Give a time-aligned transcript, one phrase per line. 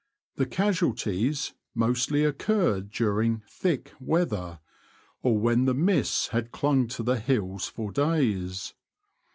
[0.37, 4.59] The casualties mostly occurred during *' thick" weather,
[5.21, 8.73] or when the mists had clung to the hills for days.